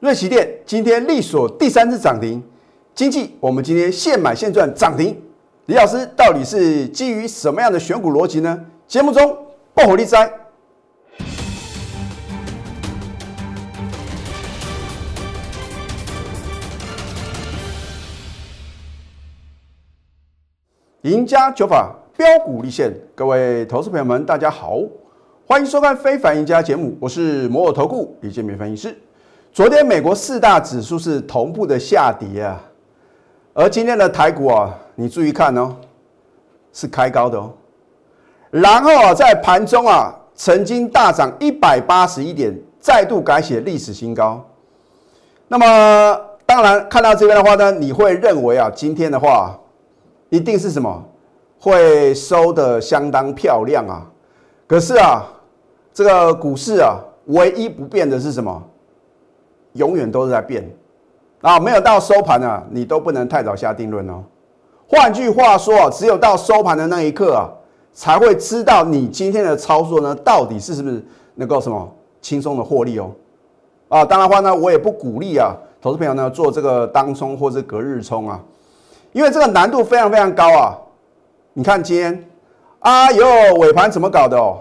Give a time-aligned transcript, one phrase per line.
[0.00, 2.42] 瑞奇店今天力所第三次涨停，
[2.94, 5.14] 经济我们今天现买现赚涨停。
[5.66, 8.64] 李老师到底是基于什么样的选股逻辑呢？
[8.88, 9.36] 节目中
[9.74, 10.32] 爆火力哉！
[21.02, 24.78] 赢家九法标股立现，各位投资朋友们，大家好，
[25.46, 28.96] 欢迎收看《非凡赢家》节目，我是摩尔投顾李建民分析师。
[29.52, 32.62] 昨天美国四大指数是同步的下跌啊，
[33.52, 35.74] 而今天的台股啊，你注意看哦，
[36.72, 37.52] 是开高的哦，
[38.52, 44.40] 然后啊，在盘中啊，曾经大涨一百八十一点，再度改写历史新高。
[45.48, 49.58] 那么，当然看到这边的话呢，你会认为啊，今天的话
[50.28, 51.04] 一定是什么
[51.58, 54.06] 会收的相当漂亮啊。
[54.68, 55.26] 可是啊，
[55.92, 58.62] 这个股市啊，唯一不变的是什么？
[59.74, 60.68] 永远都是在变，
[61.40, 64.22] 啊，没有到收盘啊，你都不能太早下定论哦。
[64.88, 67.48] 换句话说啊，只有到收盘的那一刻啊，
[67.92, 71.88] 才会知道你今天的操作呢，到底是是不是能够什么
[72.20, 73.10] 轻松的获利哦。
[73.88, 78.40] 啊，当然话呢，我也不鼓励啊，投资朋友呢做这个当冲或者隔日冲啊，
[79.12, 80.76] 因为这个难度非常非常高啊。
[81.52, 82.28] 你看今天，
[82.80, 84.58] 啊哟，尾盘怎么搞的哦？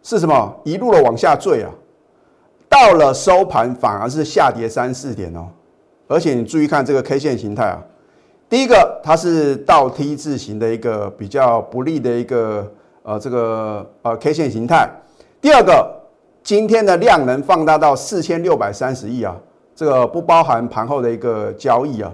[0.00, 1.70] 是什么一路的往下坠啊？
[2.68, 5.48] 到了收盘反而是下跌三四点哦，
[6.06, 7.82] 而且你注意看这个 K 线形态啊，
[8.48, 12.70] 第一个它是倒 T 字形的一个比较不利的一个
[13.02, 14.88] 呃这个呃 K 线形态，
[15.40, 15.90] 第二个
[16.42, 19.36] 今天的量能放大到四千六百三十亿啊，
[19.74, 22.12] 这个不包含盘后的一个交易啊，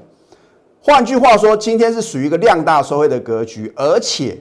[0.80, 4.38] 换句话说，今天是属于一个量大收回的格局，而且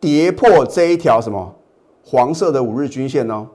[0.00, 1.54] 跌破这一条什么
[2.04, 3.46] 黄色的五日均线哦。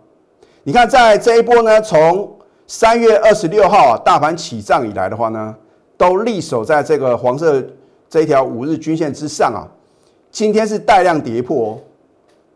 [0.67, 2.29] 你看，在这一波呢，从
[2.67, 5.55] 三月二十六号啊，大盘起涨以来的话呢，
[5.95, 7.63] 都立守在这个黄色
[8.09, 9.63] 这一条五日均线之上啊。
[10.29, 11.77] 今天是带量跌破哦，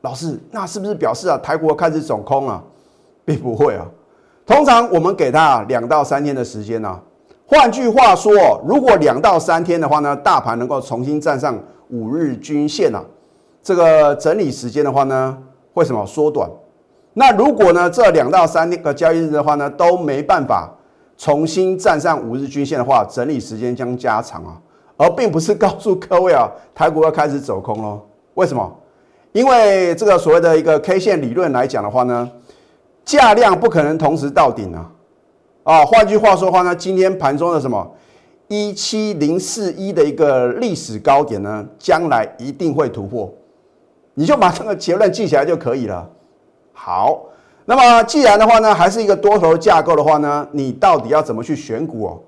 [0.02, 2.62] 老师，那是不是表示啊，台股开始走空啊？
[3.24, 3.88] 并不会啊，
[4.46, 7.00] 通常我们给它两到三天的时间呢。
[7.48, 8.34] 换句话说，
[8.68, 11.58] 如果两到三天的话呢，大盘能够重新站上
[11.90, 13.02] 五日均线啊，
[13.64, 15.38] 这个整理时间的话呢，
[15.74, 16.50] 会什么缩短？
[17.14, 20.74] 那如果呢，这两到三个交易日的话呢，都没办法
[21.18, 24.58] 重新站上五日均线的话，整理时间将加长啊，
[24.96, 28.02] 而并不是告诉各位啊，台股要开始走空喽。
[28.36, 28.78] 为什么？
[29.34, 32.30] 因为这个所谓的一个 K 线理论来讲的话呢，
[33.04, 34.90] 价量不可能同时到顶啊。
[35.64, 37.90] 啊，换句话说的话呢，今天盘中的什么
[38.48, 43.30] 一七零四一的一个历史高点呢，将来一定会突破，
[44.14, 46.10] 你就把这个结论记起来就可以了。
[46.84, 47.26] 好，
[47.66, 52.20] 那么既然的话呢，还是一个多头架构的话呢，你到底要怎么去选股哦？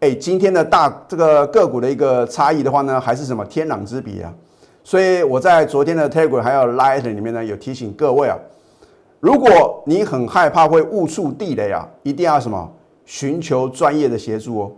[0.00, 4.32] 哎，今天的大这个个股的一个差异的话呢，还是什么天壤之别啊？
[4.82, 8.38] 所以我在昨天的 Telegram 还有 Light 里面呢，有提醒各位啊，
[9.20, 12.72] 如果你很害怕会误触地雷啊，一定要什么
[13.04, 14.72] 寻求专业的协助哦。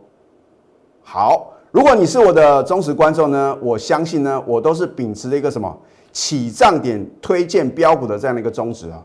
[1.01, 5.79] 好，如果你是我的忠实观众呢，我相信呢，我都是秉持了一个什么
[6.11, 9.01] 起涨点推荐标股的这样的一个宗旨啊。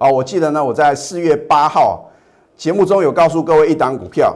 [0.00, 2.08] 啊，我记得呢，我在四月八号
[2.56, 4.34] 节目中有告诉各位一档股票，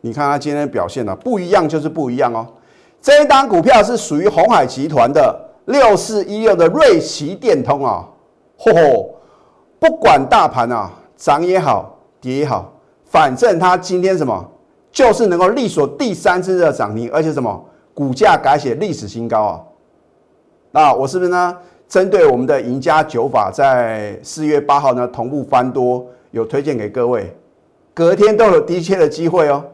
[0.00, 2.46] 你看它今天表现呢不一样就是不一样哦。
[3.02, 8.06] 这一档股票是属于红海集团的六四一六的瑞奇电通啊，
[8.56, 9.08] 嚯嚯，
[9.80, 12.72] 不管大盘啊涨也好跌也好，
[13.04, 14.48] 反正它今天什么
[14.92, 19.60] 就是能够力所第三次的涨停，而且什么股价改写历史新高啊。
[20.70, 21.56] 那我是不是呢？
[21.90, 27.36] 针对我们的赢家九法，在四月八号呢同步翻多，有推荐给各位，
[27.92, 29.64] 隔天都有低切的机会哦。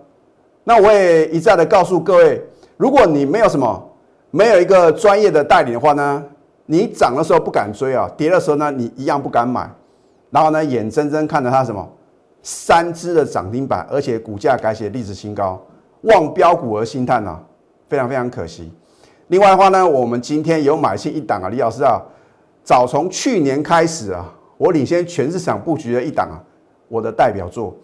[0.65, 2.43] 那我也一再的告诉各位，
[2.78, 3.91] 如果你没有什么，
[4.31, 6.25] 没有一个专业的带领的话呢，
[6.65, 9.71] 你涨的时候不敢追啊，跌的时候呢你一样不敢买，
[10.31, 11.87] 然后呢眼睁睁看着它什么
[12.43, 15.62] 三只的涨停板，而且股价改写历史新高，
[16.01, 17.39] 望标股而心叹呐，
[17.91, 18.72] 非常非常可惜。
[19.28, 22.01] 另外的话呢，我们今天有买进一档啊，李老师啊，
[22.63, 24.25] 早从去年开始啊，
[24.57, 26.39] 我领先全市场布局的一档啊，
[26.89, 27.75] 我的代表作。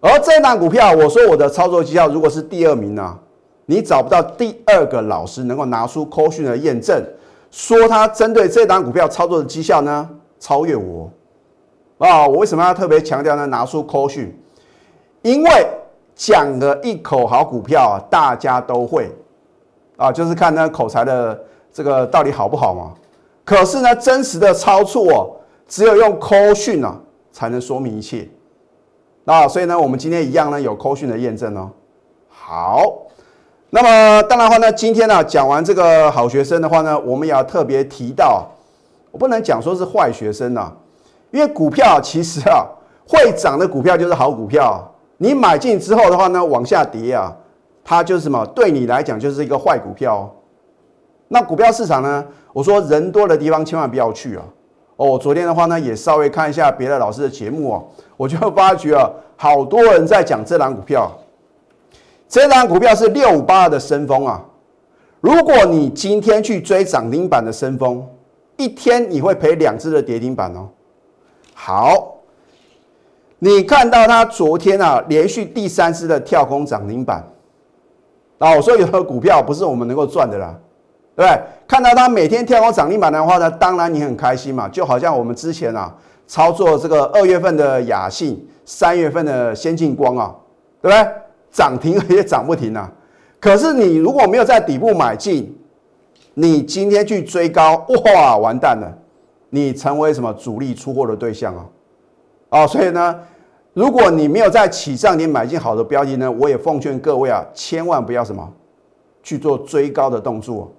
[0.00, 3.18] 而这档股票，我说我的操作绩效如果是第二名呢，
[3.66, 7.02] 你找不到第二个老师能够拿出扣讯的验证，
[7.50, 10.08] 说他针对这档股票操作的绩效呢
[10.38, 11.10] 超越我
[11.98, 12.28] 啊！
[12.28, 13.46] 我为什么要特别强调呢？
[13.46, 14.32] 拿出扣讯，
[15.22, 15.66] 因为
[16.14, 19.10] 讲了一口好股票啊，大家都会。
[19.96, 21.38] 啊，就是看那口才的
[21.72, 22.92] 这个到底好不好嘛？
[23.44, 25.38] 可是呢，真实的操作
[25.68, 26.96] 只有用 call 讯啊，
[27.30, 28.28] 才能说明一切。
[29.24, 31.70] 那所以呢，我们今天一样呢有扣讯的验证哦。
[32.28, 32.82] 好，
[33.70, 38.46] 那么当然话呢，今天呢讲完这个好学生的话呢，我们也要特别提到，
[39.10, 40.72] 我不能讲说是坏学生呐，
[41.30, 42.66] 因为股票其实啊
[43.08, 44.82] 会涨的股票就是好股票，
[45.18, 47.34] 你买进之后的话呢往下跌啊，
[47.84, 48.44] 它就是什么？
[48.46, 50.16] 对你来讲就是一个坏股票。
[50.16, 50.30] 哦
[51.26, 52.24] 那股票市场呢？
[52.52, 54.44] 我说人多的地方千万不要去啊！
[54.96, 57.84] 哦，昨天的话呢，也稍微看一下别的老师的节目哦，
[58.16, 61.10] 我就发觉啊，好多人在讲这档股票。
[62.28, 64.44] 这档股票是六五八的深丰啊。
[65.20, 68.06] 如果你今天去追涨停板的深丰，
[68.56, 70.68] 一天你会赔两只的跌停板哦。
[71.54, 72.18] 好，
[73.38, 77.24] 你看到它昨天啊，连续第三次的跳空涨停板。
[78.44, 80.54] 啊，我说有的股票不是我们能够赚的啦。
[81.16, 81.40] 对不对？
[81.68, 84.68] 看到它每天跳高涨停板的话呢，当然你很开心嘛。
[84.68, 85.94] 就好像我们之前啊
[86.26, 90.34] 操作这个二月份的雅信，三月份的先进光啊，
[90.82, 91.08] 对不对？
[91.52, 92.90] 涨停也涨不停啊。
[93.38, 95.56] 可是你如果没有在底部买进，
[96.34, 98.92] 你今天去追高，哇，完蛋了！
[99.50, 101.64] 你成为什么主力出货的对象啊？
[102.48, 103.20] 哦，所以呢，
[103.74, 108.48] 如果你没有在起涨点买进好的标的呢，我也奉劝各位啊，千万不要什么
[109.22, 110.72] 去做追高的动作。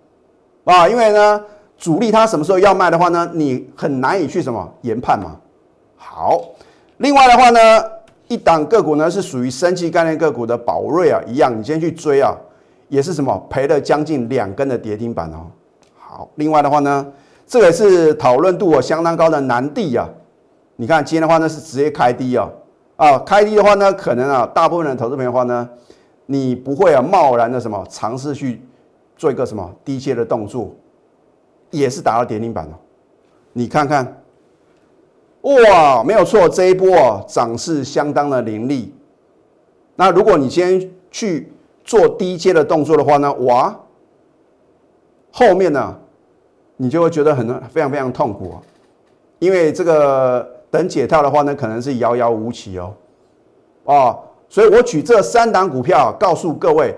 [0.64, 1.44] 啊，因为呢，
[1.78, 5.36] 主力他什么时候要卖的话呢，你很难以去什么研判嘛。
[5.98, 6.42] 好，
[6.98, 7.60] 另外的话呢，
[8.30, 12.34] 一档个股呢是属于升级概念个股的宝瑞啊，一样，你今天去追啊，
[12.88, 15.48] 也是什么赔了将近两根的跌停板哦。
[15.98, 17.06] 好，另外的话呢，
[17.46, 20.08] 这个是讨论度相当高的南地啊，
[20.78, 22.50] 你看今天的话呢是直接开低啊，
[22.96, 25.70] 啊，开低的话呢，可能啊，大部分的投资朋友的话呢，
[26.26, 28.62] 你不会啊贸然的什么尝试去。
[29.18, 30.76] 做一个什么低阶的动作，
[31.72, 32.78] 也是打到跌停板了。
[33.54, 34.22] 你看看，
[35.44, 38.94] 哇，没有错，这一波啊涨势相当的凌厉。
[39.96, 41.50] 那如果你先去
[41.86, 43.74] 做低阶的动作的话呢，哇，
[45.32, 45.98] 后面呢，
[46.76, 48.62] 你就会觉得很非常非常痛苦啊，
[49.40, 52.94] 因为这个等解套的话呢，可能是遥遥无期哦。
[53.86, 54.20] 哦，
[54.50, 56.96] 所以我举这三档股票告诉各位。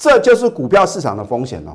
[0.00, 1.74] 这就是股票市场的风险哦，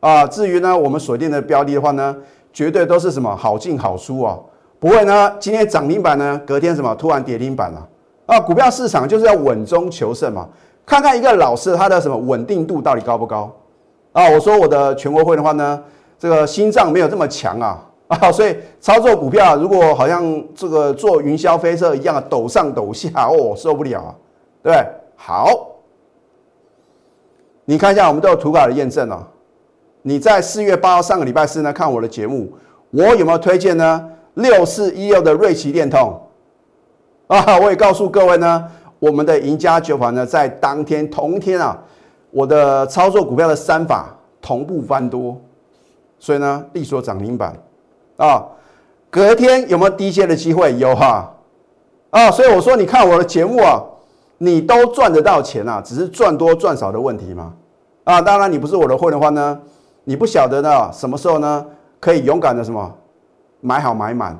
[0.00, 2.16] 啊，至于呢，我们锁定的标的的话呢，
[2.52, 4.42] 绝对都是什么好进好出哦，
[4.80, 7.88] 不会呢，今天涨停板呢，隔天什么突然跌停板了
[8.26, 8.40] 啊？
[8.40, 10.48] 股票市场就是要稳中求胜嘛，
[10.84, 13.54] 看看一个老师他的什么稳定度到底高不高
[14.10, 14.28] 啊？
[14.28, 15.80] 我说我的全国会的话呢，
[16.18, 17.85] 这个心脏没有这么强啊
[18.20, 24.14] 啊，所以操作股票如果好像这个坐云霄飞车一样抖上抖下哦，受不了啊，
[24.62, 24.86] 对不对？
[25.16, 25.72] 好。
[27.64, 29.26] 你看一下，我们都有图卡的验证哦。
[30.02, 32.52] 你在四月八号上个礼拜四呢看我的节目，
[32.92, 34.08] 我有没有推荐呢？
[34.34, 36.16] 六四一六的瑞奇电通
[37.26, 38.70] 啊，我也告诉各位呢，
[39.00, 41.76] 我们的赢家九法呢在当天同天啊，
[42.30, 45.36] 我的操作股票的三法同步翻多，
[46.20, 47.52] 所以呢力所涨停板
[48.16, 48.44] 啊。
[49.10, 50.76] 隔天有没有低阶的机会？
[50.76, 51.34] 有哈
[52.10, 53.82] 啊，所以我说你看我的节目啊。
[54.38, 57.54] 你都赚得到钱啊，只是赚多赚少的问题吗？
[58.04, 59.58] 啊，当然你不是我的会的话呢，
[60.04, 61.64] 你不晓得呢，什么时候呢
[61.98, 62.94] 可以勇敢的什么
[63.62, 64.38] 买好买满，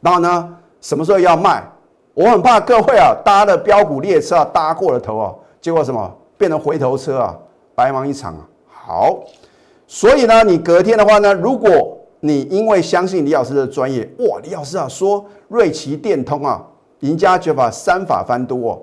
[0.00, 1.62] 然后呢什么时候要卖？
[2.12, 7.36] 我很怕各位啊搭的标股列车啊搭过了头啊，结果什么变成回头车啊，
[7.76, 8.40] 白忙一场啊。
[8.68, 9.20] 好，
[9.86, 16.64] 所以呢，你隔天的话呢，如果你因为相信李老师的专业，哇，李老师啊说瑞奇电通啊，
[17.00, 18.80] 赢家绝法三法翻多哦。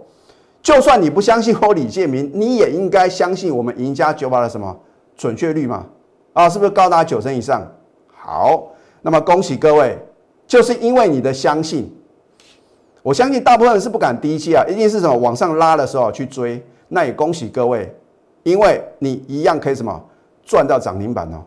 [0.62, 4.74] 就算你不相信我李建明，你也应该相信我们赢家九法的什么
[5.18, 5.86] 准确率嘛？
[6.32, 7.70] 啊，是不是高达九成以上？
[8.14, 8.72] 好，
[9.02, 9.98] 那么恭喜各位，
[10.48, 11.94] 就是因为你的相信，
[13.02, 16.66] 我相信大部分人是不敢低吸啊，一定是什么往上拉的时候去追。
[16.88, 17.94] 那也恭喜各位，
[18.44, 20.02] 因为你一样可以什么
[20.46, 21.44] 赚到涨停板哦。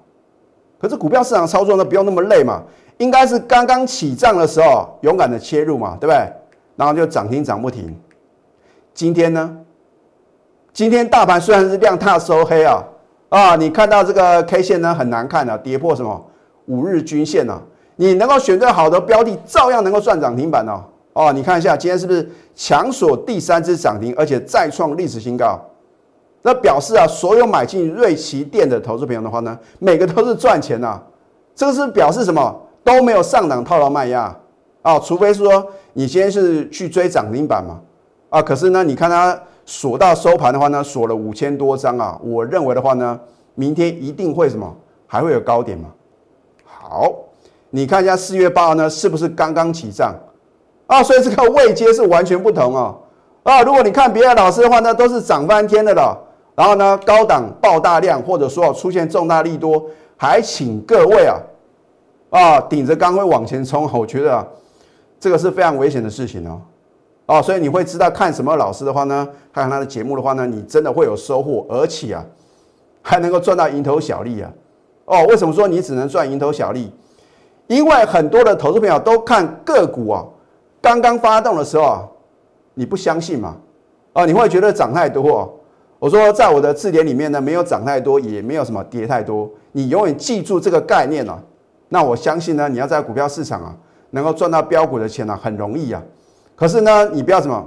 [0.79, 2.63] 可是股票市场操作呢，不用那么累嘛，
[2.99, 6.33] 应该是刚刚起涨的时候勇敢的切入嘛，对不对？
[6.77, 7.95] 然后就涨停涨不停。
[8.93, 9.57] 今天呢？
[10.73, 12.85] 今天大盘虽然是量大收黑啊，
[13.31, 16.23] 啊，你看到这个 K 线呢很难看啊，跌破什么
[16.67, 17.59] 五日均线啊？
[17.97, 20.85] 你能够选择好的标的，照样能够赚涨停板哦。
[21.15, 25.59] 哦，你看一下今天是不是强锁第三只涨停，而且再创历史新高？
[26.47, 31.03] 那表示啊，所有买进瑞奇店的投资朋友的话呢，每个都是赚钱呐。
[31.57, 32.55] 这个是表示什么？
[32.85, 34.33] 都没有上档套牢卖压
[34.83, 37.81] 啊，除非说你今天是去追涨停板嘛。
[38.29, 42.17] 啊，可是呢，你看它锁到收盘的话呢，锁了五千多张啊。
[42.23, 43.19] 我认为的话呢，
[43.57, 44.73] 明天一定会什么，
[45.09, 45.89] 还会有高点嘛。
[46.65, 47.13] 好，
[47.71, 50.15] 你看一下四月八号呢，是不是刚刚起涨？
[50.87, 52.97] 啊，所以这个位阶是完全不同哦。
[53.43, 56.23] 啊，如果你看别的老师的话呢，都是涨翻天的了。
[56.57, 61.39] 然后呢，高档爆大量，或者说出现重大利多，还请各位啊
[62.31, 64.45] 啊顶着钢盔往前冲，我觉得啊
[65.21, 66.61] 这个是非常危险的事情哦。
[67.27, 72.25] 哦，所以你会知道看什么老师的话呢，看他的节目的话呢，你真的会有收获，而且啊
[73.03, 74.51] 还能够赚到蝇头小利啊。
[75.05, 76.93] 哦，为什么说你只能赚蝇头小利？
[77.69, 80.25] 因为很多的投资朋友都看个股啊
[80.81, 82.09] 刚刚发动的时候啊。
[82.79, 83.57] 你不相信嘛？
[84.13, 85.59] 哦，你会觉得涨太多。
[86.07, 89.51] 我说，在我的字典里面呢，没有涨太多，也没有什么跌太多。
[89.73, 91.37] 你永远记住这个概念啊。
[91.89, 93.75] 那我相信呢，你要在股票市场啊，
[94.11, 96.01] 能够赚到标股的钱呢，很容易啊。
[96.55, 97.61] 可是呢，你不要什么，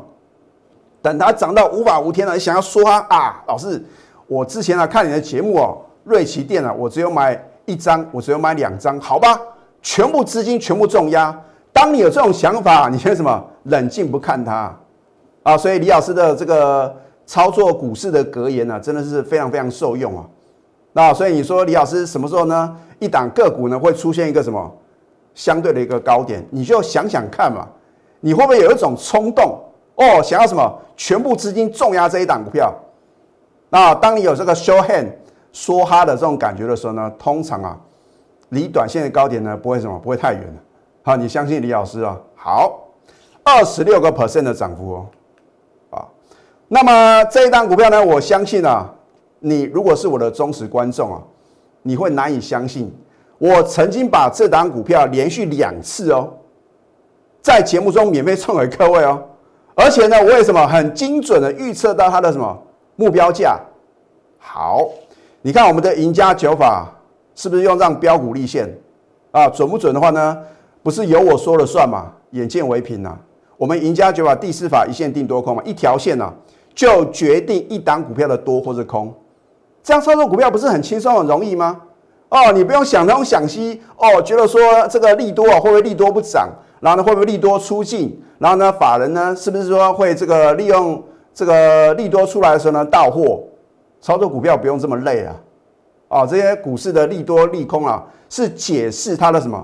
[1.02, 3.84] 等它涨到无法无天了，你想要说它啊，老师，
[4.26, 9.38] 我之前啊看你的节目哦，瑞奇电啊，我只有买一张，我只有买两张，好吧，
[9.82, 11.38] 全部资金全部重压。
[11.74, 14.74] 当你有这种想法，你先什么冷静不看它。
[15.44, 16.96] 啊，所以李老师的这个
[17.30, 20.26] 操作股市的格言呢，真的是非常非常受用啊。
[20.94, 22.76] 那所以你说李老师什么时候呢？
[22.98, 24.76] 一档个股呢会出现一个什么
[25.36, 26.44] 相对的一个高点？
[26.50, 27.68] 你就想想看嘛，
[28.20, 29.60] 你会不会有一种冲动
[29.94, 32.74] 哦，想要什么全部资金重压这一档股票？
[33.70, 35.12] 那当你有这个 show hand
[35.54, 37.78] 说哈的这种感觉的时候呢，通常啊，
[38.50, 40.42] 离短线的高点呢不会什么不会太远
[41.04, 42.18] 好，你相信李老师啊？
[42.36, 42.88] 好，
[43.44, 45.06] 二十六个 percent 的涨幅哦。
[46.72, 48.04] 那么这一档股票呢？
[48.04, 48.88] 我相信啊，
[49.40, 51.20] 你如果是我的忠实观众啊，
[51.82, 52.94] 你会难以相信，
[53.40, 56.32] 我曾经把这档股票连续两次哦，
[57.42, 59.20] 在节目中免费送给各位哦，
[59.74, 62.56] 而且呢，我为什么很精准的预测到它的什么
[62.96, 63.60] 目标价？
[64.38, 64.88] 好，
[65.42, 66.88] 你看我们的赢家九法
[67.34, 68.72] 是不是用这样标股立线
[69.32, 69.50] 啊？
[69.50, 70.38] 准不准的话呢？
[70.84, 72.14] 不是由我说了算嘛？
[72.30, 73.18] 眼见为凭呐。
[73.58, 76.32] 我们赢家九法第四法一线定多空嘛，一条线呢。
[76.74, 79.14] 就决定一档股票的多或者空，
[79.84, 81.82] 这样操作股票不是很轻松很容易吗？
[82.30, 86.48] 哦，你不用想东想西哦，觉得说这个利多啊会不会利多不涨，
[86.80, 93.42] 然后呢会不会利多出尽，然后呢法人呢是不是说会这个利用这个利多出来的时候呢到货？
[94.00, 95.36] 操作股票不用这么累啊！
[96.08, 99.62] 哦，这些股市的利多利空啊是解释它的什么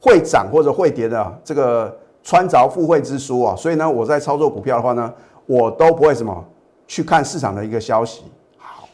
[0.00, 5.12] 会涨或者会跌的这个穿着附会之书啊，所以呢我在操作股票的话呢。
[5.48, 6.44] 我都不会什么
[6.86, 8.24] 去看市场的一个消息。
[8.58, 8.86] 好，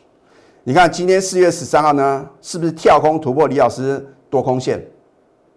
[0.62, 4.80] 你看今天四月十三号呢，是不是跳空突破李老师多空线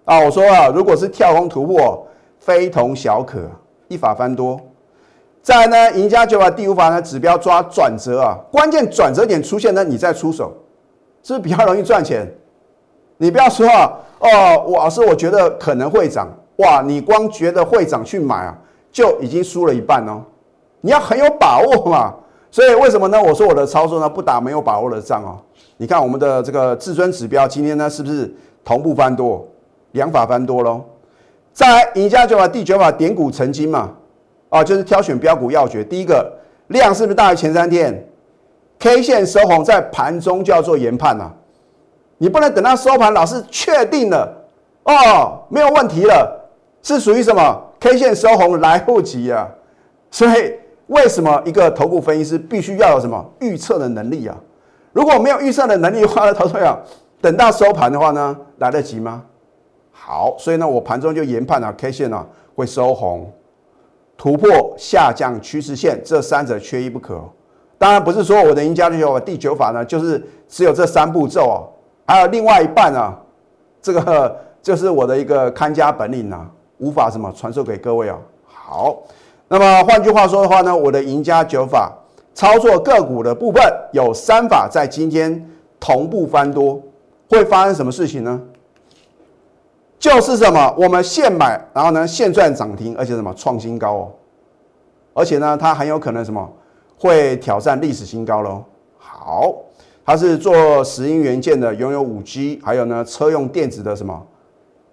[0.06, 0.20] 啊？
[0.20, 2.04] 我说啊，如果是跳空突破，
[2.39, 3.48] 非同小可，
[3.88, 4.60] 一法翻多。
[5.44, 10.51] 再呢，赢家就把第五法呢指标抓转折啊，关键转折点出现呢，你再出手，
[11.22, 12.27] 是不是比较容易赚钱？
[13.18, 18.58] 你不要说啊，哦，我老师我觉得可能会涨，哇，你光觉得会涨去买啊，
[18.92, 20.24] 就已经输了一半哦。
[20.88, 22.13] 你要很有把握嘛，
[22.50, 23.22] 所以为什么呢？
[23.22, 25.36] 我说我的操作呢不打没有把握的仗哦。
[25.75, 29.46] 你看我们的这个至尊指标今天呢是不是同步翻多，
[29.91, 30.82] 两法翻多喽？
[31.51, 33.89] 在赢家九法第九法点股成金嘛，
[34.48, 35.84] 啊，就是挑选标股要诀。
[35.84, 36.32] 第一个
[36.67, 38.08] 量是不是大于前三天
[38.79, 41.29] ？K 线收红在盘中就要做研判呐，
[42.17, 44.34] 你不能等到收盘老是确定了
[44.86, 46.50] 哦，没有问题了，
[46.82, 49.50] 是属于什么 K 线收红来不及啊，
[50.10, 50.53] 所以。
[50.88, 54.36] 为什么一个头部分析师必须要有什么预测的能力啊？
[54.94, 56.84] 如果没有预测的能力的话呢，投资者
[57.22, 59.24] 等到收盘的话呢，来得及吗？
[59.91, 62.25] 好，所以呢，我盘中就研判啊，K 线呢
[62.56, 63.32] 会收红，
[64.15, 67.22] 突破下降趋势线，这三者缺一不可。
[67.77, 71.67] 当然不是说我的赢家就有第九法呢，就是只有这三步骤哦，
[72.06, 73.20] 还有另外一半啊，
[73.82, 78.17] 这个就是我的一个看家本领啊，无法什么传授给各位啊。
[78.46, 79.00] 好。
[79.50, 81.89] 那么换句话说的话呢，我的赢家九法
[82.34, 83.63] 操作个股的部分
[83.94, 85.50] 有三法，在今天
[85.80, 86.82] 同步翻多，
[87.30, 88.42] 会发生什么事情呢？
[89.98, 94.12] 就是什么，我们现买，然后呢现赚涨停，而且什么创新高哦，
[95.13, 96.48] 而且呢它很有可能什么
[97.00, 98.62] 会挑战历史新高喽。
[98.98, 99.56] 好，
[100.06, 104.27] 它是做石英元件的，拥有五 G，还有呢车用电子的什么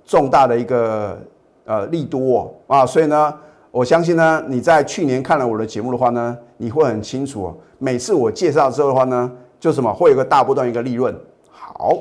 [0.06, 1.18] 重大的一个
[1.64, 3.34] 呃利多哦啊，所以呢。
[3.74, 7.54] 我相信呢，你在去年看了我的节目的话呢，你会很清楚哦。
[7.78, 9.28] 每次我介绍之后的话呢，
[9.58, 11.12] 就什么会有个大波段一个利润。
[11.50, 11.98] 好，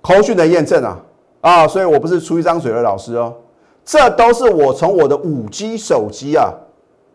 [0.00, 0.98] 口讯的验证啊
[1.40, 3.32] 啊，所以我不是出一张嘴的老师哦，
[3.84, 6.52] 这都是我从我的五 G 手机啊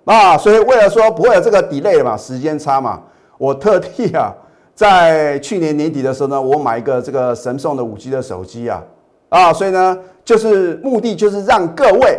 [0.06, 3.01] 啊，所以为了说不会有这个 delay 嘛，时间差嘛，
[3.38, 4.34] 我特地啊，
[4.74, 8.82] 在去年年底的时候呢，我买一个这个神送的五 G 的手机啊
[9.27, 12.18] 啊，所以呢，就是目的就是让各位。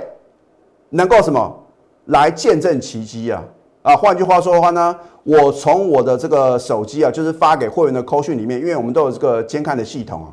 [0.96, 1.54] 能够什么
[2.06, 3.42] 来见证奇迹啊？
[3.82, 10.32] 啊，换句话说的话呢，我从我的这个手机啊，就是发给会员的扣讯里面，因为我们都有这个监看的系统啊，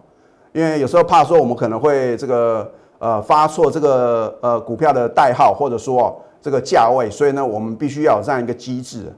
[0.54, 9.14] 因为有时候怕说我们可能会这个呃发错这个呃股票的代号，或者说这个价位，所以呢，我们必须要有这样一个机制。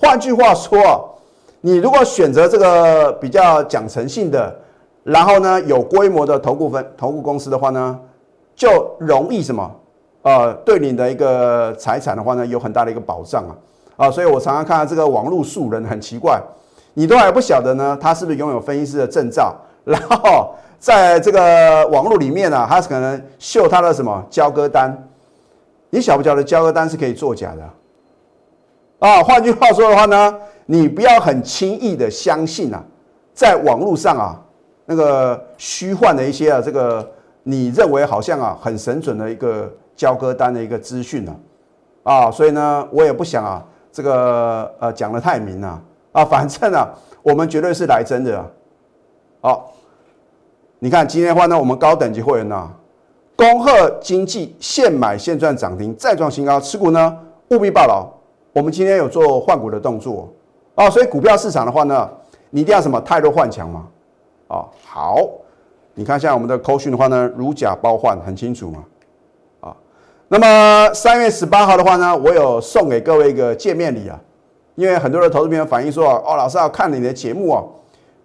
[0.00, 0.78] 换句话说，
[1.60, 4.52] 你如果选择这个比较讲诚信的，
[5.04, 8.00] 然后呢有规模的投顾分投顾公司的话呢，
[8.54, 9.70] 就容易什么？
[10.26, 13.54] 呃，对你的一个财产的话呢，有很大的一个保障啊。
[13.94, 16.42] 啊，所以我常常看到这个网络素人很奇怪，
[16.94, 19.54] 你都还不晓得呢，他是不是拥有分析师的证照？
[19.84, 25.00] 然后在这个网络里面呢，他可能秀他的什么交割单？
[25.90, 29.08] 你晓不晓得交割单是可以作假的？
[29.08, 30.34] 啊，换句话说的话呢，
[30.66, 32.82] 你不要很轻易的相信啊，
[33.32, 34.42] 在网络上啊，
[34.86, 37.08] 那个虚幻的一些啊，这个
[37.44, 41.34] 你认为好像啊很神准的一个交割单的一个资讯呢，
[42.02, 46.86] 啊，所以呢，我也不想啊，这个呃讲的太明了啊， 反正啊，
[47.22, 48.46] 我们绝对是来真的啊。
[49.40, 49.72] 好，
[50.78, 52.70] 你看今天的话呢，我们高等级会员呢，
[53.34, 57.18] 恭贺经济现买现赚涨停再创新高，持股呢
[57.50, 58.06] 务必报牢。
[58.52, 60.28] 我们今天有做换股的动作
[60.74, 62.10] 啊，所以股票市场的话呢，
[62.50, 63.86] 你一定要什么太弱换强嘛
[64.48, 64.64] 啊。
[64.84, 65.18] 好，
[65.94, 68.84] 你看像我们的扣讯的话呢，如假包换很清楚嘛。
[70.28, 74.18] 那么三月十八号的话呢，我有送给各位一个见面礼啊，
[74.74, 77.62] 因为很多的投资朋友反映说哦，老师要看你的节目啊，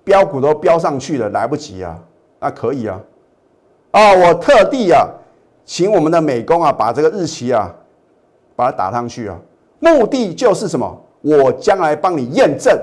[0.03, 1.96] 标股都标上去了，来不及啊，
[2.39, 3.00] 那可以啊
[3.91, 5.08] 啊，我特地啊，
[5.63, 7.72] 请我们的美工啊，把这个日期啊，
[8.55, 9.38] 把它打上去啊。
[9.77, 11.01] 目的就是什么？
[11.22, 12.75] 我将来帮你验证，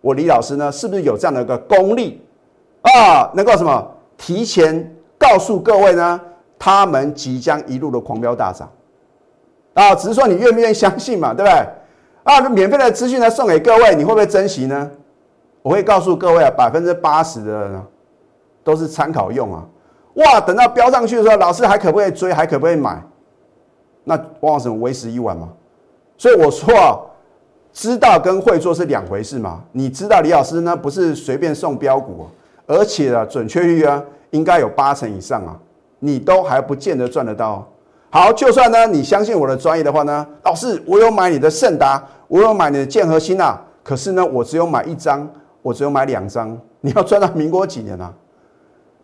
[0.00, 2.20] 我李老师呢，是不是有这样的一个功力
[2.82, 3.30] 啊？
[3.34, 6.20] 能够什么提前告诉各位呢？
[6.64, 8.70] 他们即将一路的狂飙大涨
[9.74, 9.92] 啊！
[9.96, 11.34] 只是说你愿不愿意相信嘛？
[11.34, 11.66] 对不对？
[12.22, 14.88] 啊，免费的资讯呢送给各位，你会不会珍惜呢？
[15.60, 17.82] 我会告诉各位啊，百分之八十的人
[18.62, 19.66] 都是参考用啊！
[20.14, 22.32] 哇，等到飙上去的时候，老师还可不可以追？
[22.32, 23.02] 还可不可以买？
[24.04, 25.48] 那往往什么为时已晚嘛？
[26.16, 26.96] 所以我说啊，
[27.72, 29.64] 知道跟会做是两回事嘛。
[29.72, 32.28] 你知道李老师呢不是随便送标股，
[32.68, 35.58] 而且啊准确率啊应该有八成以上啊，
[36.04, 37.64] 你都还不见得赚得到。
[38.10, 45.28] 好，就算呢你相信我的专业的话呢，老师我有买你的盛达，我有买你的建和新啊，可是呢我只有买一张，
[45.62, 48.12] 我只有买两张，你要赚到民国几年啊？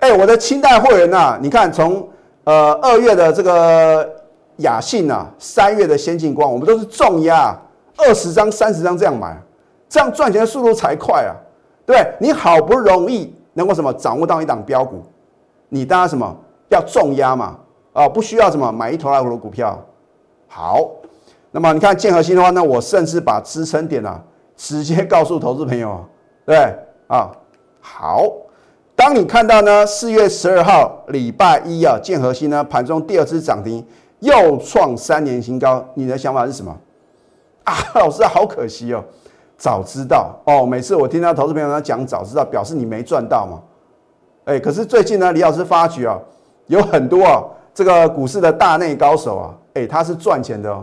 [0.00, 2.08] 哎，我的清代会员呐，你看从
[2.44, 4.18] 呃二月的这个。
[4.58, 7.56] 雅信啊，三月的先进光，我们都是重压
[7.96, 9.40] 二十张、三十张这样买，
[9.88, 11.30] 这样赚钱的速度才快啊，
[11.86, 12.12] 对不对？
[12.18, 15.00] 你好不容易能够什么掌握到一档标股，
[15.68, 16.36] 你当然什么
[16.68, 17.58] 要重压嘛，
[17.92, 19.78] 啊，不需要什么买一头二头的股票。
[20.46, 20.88] 好，
[21.50, 24.22] 那么你看建和新的话，那我甚至把支撑点啊
[24.56, 26.04] 直接告诉投资朋友，
[26.44, 26.56] 对
[27.06, 27.30] 啊？
[27.80, 28.24] 好，
[28.94, 33.86] 当你看到呢四月十二号礼拜一啊，建和新呢盘中第二次涨停。
[34.20, 36.76] 又创三年新高，你的想法是什么？
[37.62, 39.00] 啊， 老师好可惜哦，
[39.56, 40.66] 早知道哦。
[40.66, 43.62] 每次我听到投资朋友讲早知道，表示你没赚到嘛。
[44.46, 46.18] 哎，可是最近呢，李老师发觉啊，
[46.68, 50.82] 有很多啊这个股市的大内高手啊，哎，他是赚钱的哦，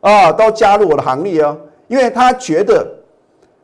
[0.00, 2.86] 啊，都加入我的行列哦，因为他觉得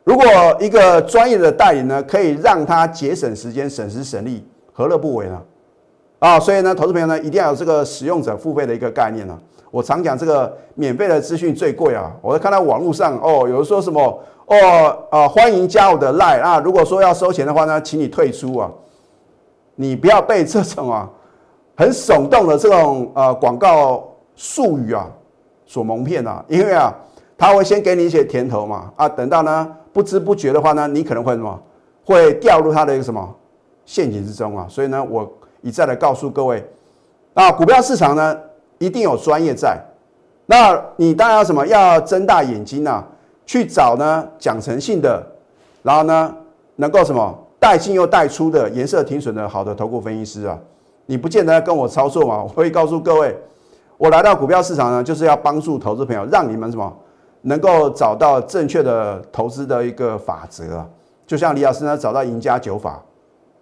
[0.03, 0.25] 如果
[0.59, 5.41] 一个专业的代理呢，可以让他节省时间、省时省力，何乐不为呢？
[6.19, 9.37] 啊，所以呢，投资朋友呢，一定要有这个使用者付费的一个概念呢。
[9.71, 12.11] 我常讲这个免费的资讯最贵啊。
[12.21, 14.01] 我看到网络上哦，有人说什么
[14.47, 16.59] 哦，啊，欢迎加我的 line 啊。
[16.59, 18.69] 如果说要收钱的话呢，请你退出啊。
[19.75, 21.09] 你不要被这种啊
[21.81, 25.09] 很耸动的这种呃广告术语啊
[25.65, 26.45] 所蒙骗啊。
[26.47, 26.93] 因为啊，
[27.35, 31.59] 他会先给你一些甜头嘛啊，等到呢不知不觉的话呢，你可能会什么
[32.05, 33.35] 会掉入他的一个什么
[33.83, 34.67] 陷阱之中啊。
[34.69, 35.27] 所以呢，我。
[35.63, 36.67] 一再的告诉各位，
[37.35, 38.35] 那股票市场呢，
[38.79, 39.79] 一定有专业在。
[40.47, 41.63] 那你当然要什么？
[41.67, 43.03] 要睁大眼睛呐，
[43.45, 45.23] 去找呢讲诚信的，
[45.83, 46.35] 然后呢
[46.77, 50.57] 能够什么带进又带出的颜色停损的好的投顾分析师啊。
[51.05, 52.43] 你不见得要跟我操作嘛？
[52.43, 53.35] 我会告诉各位，
[53.97, 56.91] 我来到股票市场呢，就是要帮助投资朋友，让你们什么
[57.41, 60.85] 能够找到正确的投资的一个法则。
[61.27, 63.01] 就像李老师呢，找到赢家九法。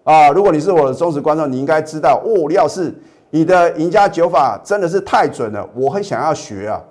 [0.04, 2.48] 啊，如果你是我的忠实观众，你应该知道哦。
[2.48, 2.94] 李老师，
[3.30, 6.82] 你的赢家九法真的是太准了，我很想要学啊。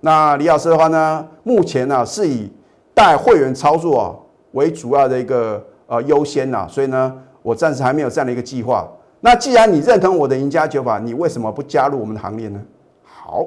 [0.00, 2.50] 那李老师的话呢，目前呢是以
[2.94, 4.14] 带会员操作啊
[4.52, 8.88] 为主要的一个呃优先呐，所以呢，我暂时还没有这样的一个计划。
[9.20, 12.60] 那既然你认同我的赢家九法，你为什么不加入我们的行列呢？
[13.04, 13.46] 好，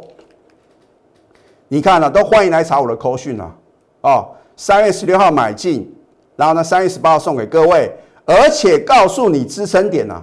[1.67, 3.51] 你看了都欢迎来查我的扣讯啊。
[4.01, 5.91] 哦，三月十六号买进，
[6.36, 7.91] 然后呢，三月十八号送给各位，
[8.25, 10.21] 而且告诉你支撑点啊，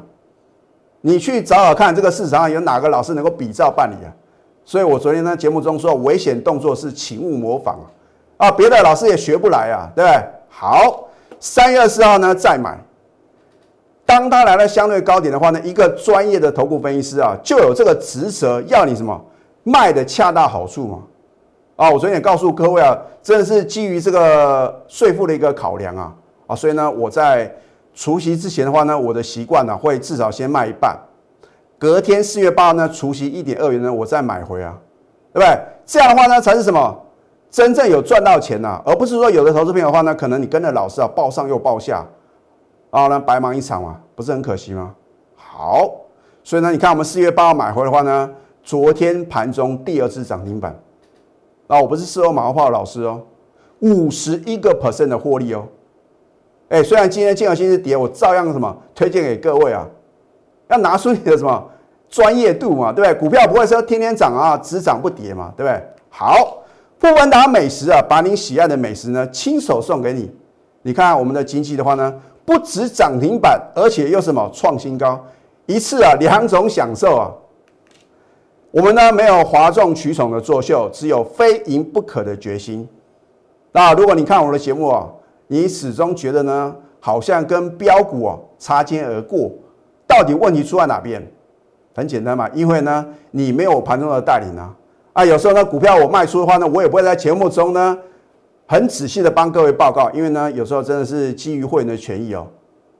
[1.00, 4.12] 你去找找看这个市场上有哪个老师能够比照办理啊。
[4.64, 7.80] 所以我昨天呢节目中说，危险动作是请勿模仿
[8.36, 10.24] 啊，啊，别的老师也学不来啊，对不对？
[10.48, 11.08] 好，
[11.40, 12.78] 三月二十号呢再买，
[14.10, 19.24] 当他来到相对高点的话呢，一个专业的投顾分析师啊，就有这个职责要你什么
[19.62, 20.98] 卖的恰到好处嘛。
[21.76, 26.12] 啊，我昨天也告诉各位啊，真的是基于这个税负的一个考量啊，
[26.48, 27.54] 啊，所以呢，我在
[27.94, 30.98] 除夕之前的话呢，我的习惯呢会至少先卖一半，
[31.78, 34.76] 隔天四月八呢，除夕一点二元呢，我再买回啊，
[35.32, 35.56] 对不对？
[35.86, 37.00] 这样的话呢，才是什么？
[37.48, 42.04] 真正有赚到钱呐，而不是说有的投资朋友的话呢，可能你跟着老师啊，报上又报下，
[42.90, 44.94] 然后呢，白忙一场嘛，不是很可惜吗？
[45.36, 45.90] 好，
[46.42, 48.30] 所以呢，你看我们四月八号买回的话呢，
[48.62, 50.78] 昨天盘中第二次涨停板。
[51.68, 53.22] 啊，我不是事后马后炮的老师哦，
[53.78, 55.64] 五十一个 percent 的获利哦，
[56.68, 59.86] 哎，虽然今天金额星是跌，我照样什么推荐给各位啊，
[60.66, 61.64] 要拿出你的什么
[62.08, 63.20] 专业度嘛，对不对？
[63.20, 65.80] 股票不会说天天涨啊，只涨不跌嘛，对不对？
[66.08, 66.58] 好，
[66.98, 70.28] 富文达美食啊，把你喜爱的美食呢亲手送给你。
[70.82, 72.12] 你看我们的经济的话呢，
[72.50, 75.24] 不止涨停板，而且又什么创新高，
[75.66, 77.30] 一次啊两种享受啊。
[78.72, 82.88] 我们呢没有哗众取宠的作秀，只有非赢不可的决心。
[83.70, 85.06] 那如果你看我的节目啊，
[85.46, 89.48] 你始终觉得呢，好像跟标股啊擦肩而过，
[90.04, 91.24] 到底问题出在哪边？
[91.94, 94.74] 很简单嘛，因为呢你没有盘中的带领啊。
[95.12, 97.96] 啊，有时候呢股票我卖出的话呢，我也不会在节目中呢
[98.70, 102.46] 很仔细的帮各位报告，因为呢有时候真的是基于会员的权益哦。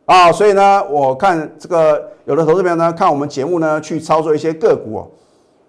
[0.04, 5.08] 啊，所以呢我看这个有的投资朋友呢看我们节目呢去操作一些个股哦。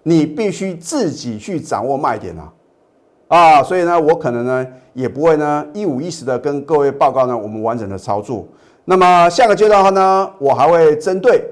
[0.02, 2.52] 你必须自己去掌握卖点啊，
[3.28, 8.44] 啊，所以呢，我可能呢也不会呢一五一十的跟各位报告呢我们完整的操作。
[8.84, 11.44] 那么下个阶段的话呢，我还会针对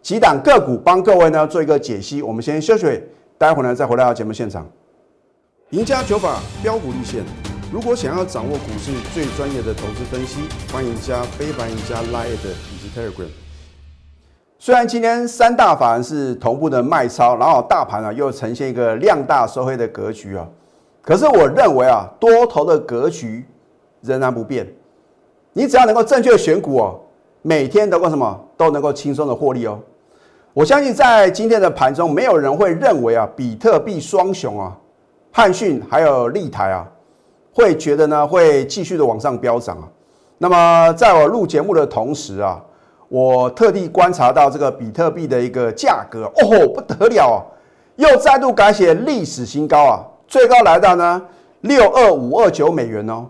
[0.00, 2.22] 几档个股帮各位呢做一个解析。
[2.22, 3.02] 我们先休息，
[3.36, 4.66] 待会儿呢再回到节目现场。
[5.72, 7.22] 赢家九法标股立线，
[7.70, 10.40] 如果想要掌握股市最专业的投资分析，
[10.72, 13.28] 欢迎加非凡、赢家 Line 以及 Telegram。
[14.58, 20.48] 虽然今天三大法人是同步的卖超，然后大盘啊又呈现一个量大收黑的格局啊，
[21.02, 23.44] 可是我认为啊多头的格局
[24.00, 24.66] 仍然不变。
[25.52, 26.98] 你只要能够正确选股哦，
[27.42, 29.78] 每天能够什么都能够轻松的获利哦。
[30.54, 34.74] 我相信在今天的盘中，没有人会认为啊比特币双雄啊
[35.30, 36.88] 汉讯还有立台啊
[37.58, 39.84] 会觉得呢会继续的往上飙涨啊。
[40.38, 42.62] 那么在我录节目的同时啊。
[43.10, 47.40] 我特地观察到这个比特币的一个价格，哦，不得了啊，
[47.96, 51.22] 又再度改写历史新高啊，最高来到呢
[51.62, 53.24] 六二五二九美元哦。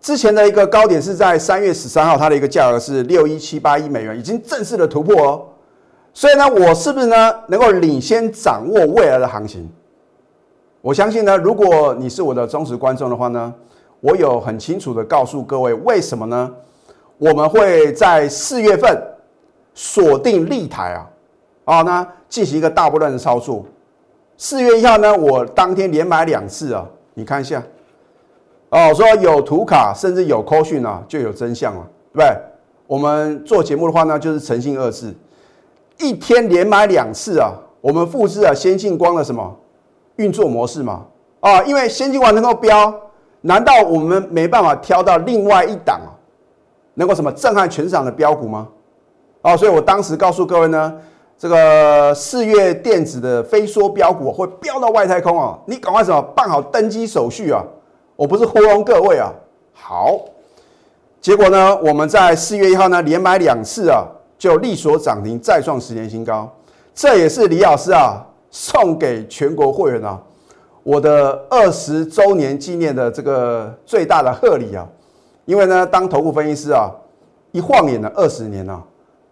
[0.00, 5.46] 之前的一个高点是在三月十三号，它的一个价格是六一七八一美元，已经正式的突破哦。
[6.12, 9.70] 所以呢，我是不是呢能够领先掌握未来的行情？
[10.88, 13.52] 我相信呢，如果你是我的忠实观众的话呢，
[14.00, 16.50] 我有很清楚的告诉各位为什么呢？
[17.18, 18.98] 我们会在四月份
[19.74, 21.10] 锁定立台啊，
[21.66, 23.66] 啊，那进行一个大波段的操作。
[24.38, 27.62] 四月一号呢，我当天连买两次啊，你看一下，
[28.70, 32.34] 哦，说有图卡，甚至有扣讯啊，就有真相了，对不对？
[32.86, 35.14] 我们做节目的话呢，就是诚信二字，
[35.98, 39.54] 一天连买两次啊，我们复制啊先进光的什么
[40.18, 41.04] 运作模式嘛，
[41.40, 42.94] 啊，因为先进光能够标，
[43.40, 46.10] 难道我们没办法挑到另外一档啊？
[46.94, 48.68] 能够什么震撼全场的标股吗？
[49.42, 50.92] 哦，所以我当时告诉各位呢，
[51.38, 55.56] 这个四月电子的飞梭标股会飙到外太空啊！
[55.66, 57.62] 你赶快什么办好登机手续啊！
[58.16, 59.32] 我不是糊弄各位啊。
[59.72, 60.18] 好，
[61.20, 64.04] 结果呢，我们在四月一号呢连买两次啊，
[64.36, 66.52] 就力所涨停，再创十年新高。
[66.92, 70.20] 这也是李老师啊送给全国会员啊
[70.82, 74.86] 我的二十周年纪念的这个最大的贺礼啊！
[75.44, 76.90] 因为呢，当头部分析师啊，
[77.52, 78.82] 一晃眼了二十年了。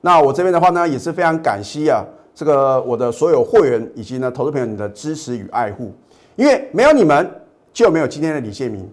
[0.02, 5.94] 那我这边的话呢，也是非常感激啊，这个我的所有会员以及呢投资朋友你的支持与爱护。
[6.34, 7.26] 因为没有你们，
[7.72, 8.86] 就没有今天的李建明。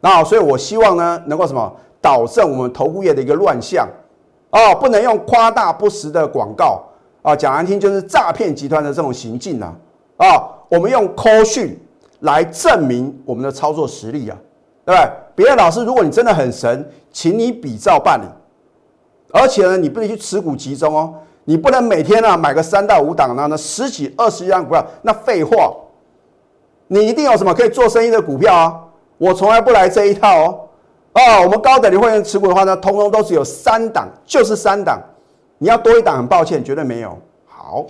[0.00, 3.88] 那所以我希望呢，能够什么导正我们投顾业的一个乱象
[4.50, 6.80] 哦，不能用夸大不实的广告
[7.24, 9.74] 啊，讲难听就是诈骗集团的这种行径啊
[10.18, 11.76] 啊，我们用 call 讯
[12.20, 14.38] 来证明我们的操作实力啊。
[14.86, 15.10] 对不对？
[15.34, 18.24] 别的老师，如果你真的很神，请你比照办理。
[19.32, 25.74] 而且呢，你不能去持股集中哦，你不能每天呢买个三到五档呢，十几二十张股票，那废话，
[26.88, 28.78] 你一定有什么可以做生意的股票啊？
[29.16, 30.60] 我从来不来这一套哦。
[31.14, 35.00] 啊，我们高等级会员持股的话呢，通通都只有三档，就是三档。
[35.64, 37.16] 你要多一档，很抱歉，绝对没有。
[37.46, 37.86] 好，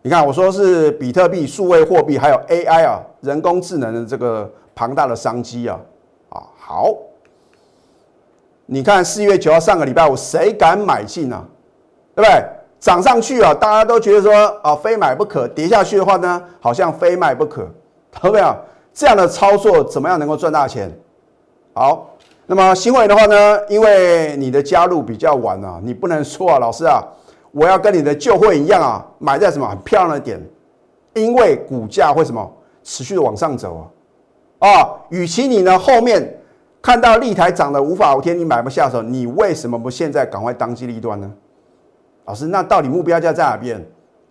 [0.00, 5.76] 你看我说是比特币、数位货币，还有 AI 啊，人工智能的这个庞大的商机啊。
[6.28, 6.94] 啊，好。
[8.66, 11.44] 你看四月九号上个礼拜五，谁敢买进呢？
[12.14, 12.44] 对不对？
[12.78, 17.68] 涨上去啊，大家都觉得说啊，非买不可；跌下去的话呢，好像非卖不可。
[18.12, 18.54] 懂没有？
[18.92, 20.96] 这样的操作怎么样能够赚大钱？
[21.72, 22.13] 好，
[22.46, 27.02] 那么新会员的话呢，因为你的加入比较晚啊，你不能说啊，老师啊，
[27.52, 30.40] 我要跟你的旧会员一样啊，买在什么很漂亮的点，
[31.14, 32.52] 因为股价会什么
[32.82, 33.90] 持续的往上走
[34.58, 36.40] 啊啊，与其你呢后面。
[36.86, 41.32] 看到立台涨得无法无天，你买不下手，你为什么不现在赶快当机立断呢？
[42.26, 43.82] 老师，那到底目标价在哪边？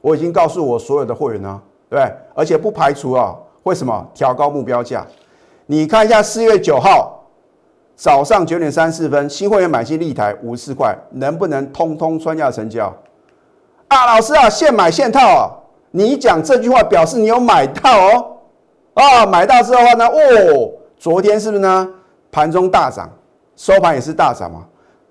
[0.01, 2.13] 我已经告诉我所有的会员呢，对对？
[2.35, 5.03] 而且不排除啊，为什么调高目标价？
[5.65, 7.22] 你看一下四月九号
[7.95, 12.93] 早上九点三四分，新会员买进立台五十四块，能不能通通穿价成交？
[13.87, 15.51] 啊，老师啊，现买现套啊！
[15.91, 18.37] 你讲这句话表示你有买到哦，
[18.95, 21.87] 啊，买到之后的话呢，哦，昨天是不是呢？
[22.31, 23.07] 盘中大涨，
[23.55, 24.65] 收盘也是大涨嘛，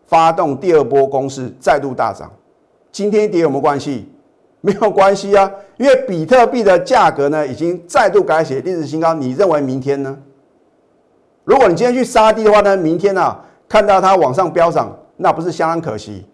[0.07, 2.29] 发动第二波攻势，再度大涨。
[2.91, 4.13] 今天跌有没有关系？
[4.61, 9.15] 没有关系啊，因为比特币的价格呢已经再度改写历史新高。
[9.15, 10.19] 你认为明天呢？
[11.45, 13.37] 如果你今天去杀低的话呢，明天呢
[13.69, 16.27] 看到它往上飙涨，那不是相当可惜？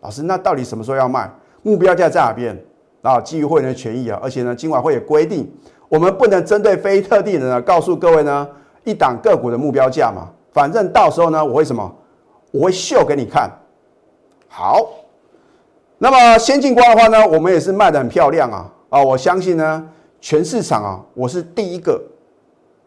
[0.00, 1.30] 老师，那到底什么时候要卖？
[1.62, 2.58] 目标价在哪边？
[3.02, 5.50] 啊，基于会员的权益啊，而且呢，今晚会有规定，
[5.88, 8.48] 我们不能针对非特定人啊，告诉各位呢。
[8.84, 11.94] 一档个股的目标价嘛，反正到时候呢，我会什么？
[12.50, 13.48] 我会秀给你看。
[14.48, 14.84] 好，
[15.98, 19.00] 那么先进光的话呢，我们也是卖的很漂亮啊啊！
[19.00, 19.88] 我相信呢，
[20.20, 22.02] 全市场啊，我是第一个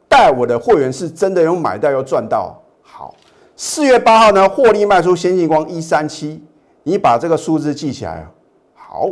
[0.08, 2.62] 带我的会员是真的有买到又赚到。
[2.82, 3.14] 好，
[3.56, 6.44] 四月八号呢，获利卖出先进光一三七，
[6.84, 8.32] 你把这个数字记起来啊。
[8.74, 9.10] 好，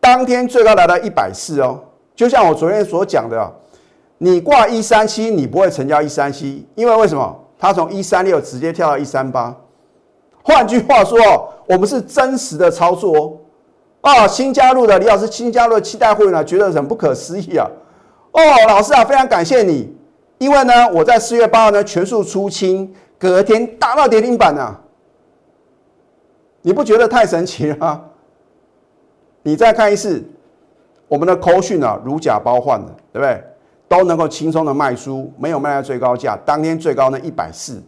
[0.00, 1.78] 当天最高来到一百四哦，
[2.14, 3.52] 就像我昨天所讲的。
[4.18, 7.36] 你挂一三七，你不会成交一三七，因为为什么？
[7.58, 9.54] 它从一三六直接跳到一三八。
[10.42, 11.18] 换句话说，
[11.66, 13.32] 我们是真实的操作哦。
[14.02, 17.68] 啊，新加入的李老师，新加入的期待会呢，觉得很不可思议啊。
[18.30, 19.92] 哦，老师啊，非常感谢你，
[20.38, 24.80] 因为呢，我在四月八号呢全数出清，隔天达到跌停板啊。
[26.62, 28.02] 你不觉得太神奇了吗？
[29.42, 30.24] 你再看一次，
[31.06, 33.42] 我们的扣讯啊，如假包换的，对不对？
[33.86, 37.80] 都能够轻松的卖出，没有卖在最高价，当天最高呢一百四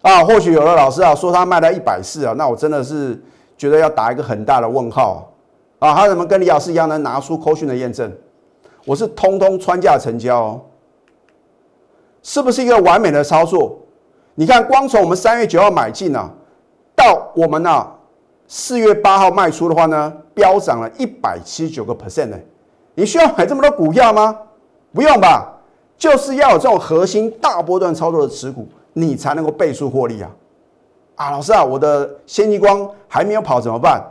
[0.00, 0.24] 啊。
[0.24, 3.20] 或许有的老师啊说他卖到一百四啊，那我真的是
[3.58, 5.28] 觉得要打一个很大的问号
[5.80, 5.92] 啊。
[5.92, 8.10] 他怎么跟李老师一样能拿出扣讯的验证？
[8.86, 10.60] 我是通通穿价成交，哦
[12.24, 13.78] 是不是一个完美的操作？
[14.34, 16.28] 你看，光从我们三月九号买进啊，
[16.96, 17.86] 到我们呢
[18.48, 22.36] 四月八号卖出的话呢，飙涨了一百七十九个 percent 呢。
[22.94, 24.36] 你需要买这么多股票吗？
[24.92, 25.52] 不用吧，
[25.98, 30.30] 就是要有这种核心大波段操作的持股，你才能够倍数获利啊！
[31.16, 34.02] 啊，老师啊，我的先进光还没有跑怎么办？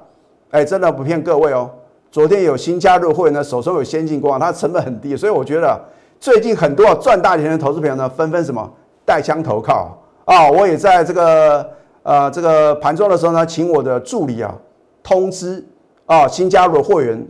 [0.51, 1.69] 哎，真的不骗各位哦。
[2.11, 5.81] 昨天有新加入会员呢，手中有先进光，它成本很低，所以我觉得
[6.23, 8.71] 最近很多赚大钱的投资朋友呢，纷纷什么
[9.03, 10.49] 带枪投靠啊！
[10.49, 11.69] 我也在这个
[12.01, 14.55] 呃这个盘中的时候呢，请我的助理啊
[15.03, 15.61] 通知
[16.05, 17.27] 啊新加入的会员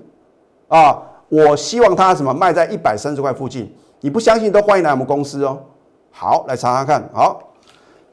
[0.67, 1.01] 啊。
[1.27, 5.57] 我希望他什么卖在一百三十块附近，你不相信都欢迎来我们公司哦。
[6.11, 7.03] 好，来查查看。
[7.11, 7.41] 好，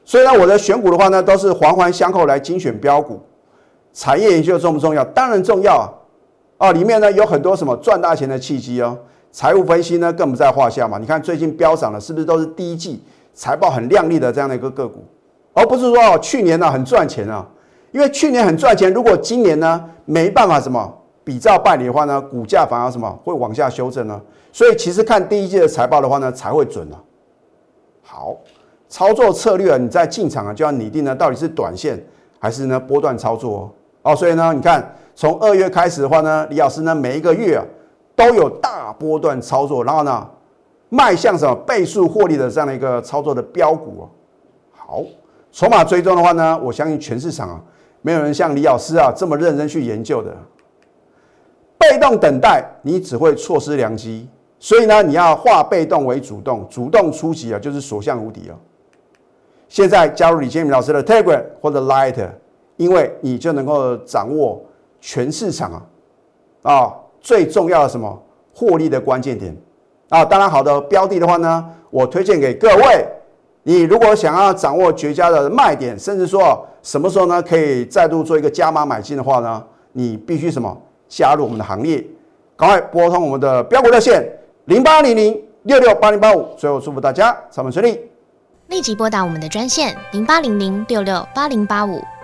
[0.03, 3.21] 所以呢，我的选股的话呢，都是环环相扣来精选标股。
[3.93, 5.05] 产业研究重不重要？
[5.05, 5.75] 当然重要
[6.57, 6.69] 啊！
[6.69, 8.97] 啊，里面呢有很多什么赚大钱的契机哦。
[9.31, 10.97] 财务分析呢更不在话下嘛。
[10.97, 13.01] 你看最近飙涨的，是不是都是第一季
[13.33, 15.03] 财报很亮丽的这样的一个个股，
[15.53, 17.47] 而不是说哦去年呢很赚钱啊？
[17.91, 20.97] 因为去年很赚钱，如果今年呢没办法什么？
[21.23, 24.19] 比照办理的话呢，股价反而什么会往下修正呢？
[24.51, 26.97] 所以其实看第一季的财报的话呢，才会准呢。
[28.01, 28.35] 好，
[28.89, 32.03] 操作策略啊，你在进场啊就要拟定呢，到底是短线
[32.39, 33.71] 还是呢波段操作哦。
[34.01, 37.63] 哦，所以呢，你看从二月开始的话呢，李老师呢每一个月啊
[38.21, 40.29] 都有大波段操作，然后呢
[40.89, 44.09] 迈向什么倍数获利的这样的一个操作的标股哦。
[44.71, 45.03] 好，
[45.51, 47.61] 筹码追踪的话呢，我相信全市场啊
[48.01, 50.35] 没有人像李老师啊这么认真去研究的。
[51.77, 54.29] 被动等待，你只会错失良机。
[54.59, 58.53] 所以呢，你要化被动为主动，主动出击啊，就是所向无敌哦。
[59.67, 62.29] 现在加入李建明老师的 Telegram 或者 Light，
[62.77, 64.61] 因为你就能够掌握
[64.99, 65.81] 全市场啊
[66.71, 68.21] 啊最重要的什么
[68.53, 69.55] 获利的关键点
[70.09, 73.07] 啊，当然好的标的的话呢，我推荐给各位。
[73.63, 80.75] 你如果想要掌握绝佳的卖点，甚至说什么时候呢可以再度做一个加码买进的话呢，你必须什么
[81.07, 82.03] 加入我们的行列，
[82.57, 84.27] 赶快拨通我们的标股热线
[84.65, 86.47] 零八零零六六八零八五。
[86.57, 87.99] 最后祝福大家上班顺利，
[88.67, 92.01] 立即拨打我们的专线零八零零六六八零八五。